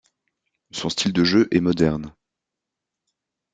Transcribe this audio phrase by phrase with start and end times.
[0.71, 2.11] Son style de jeu est moderne.